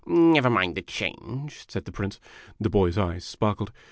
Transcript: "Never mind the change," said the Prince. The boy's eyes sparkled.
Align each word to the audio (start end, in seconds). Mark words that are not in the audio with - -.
"Never 0.33 0.49
mind 0.49 0.73
the 0.73 0.81
change," 0.81 1.65
said 1.69 1.85
the 1.85 1.91
Prince. 1.91 2.19
The 2.59 2.71
boy's 2.71 2.97
eyes 2.97 3.23
sparkled. 3.23 3.71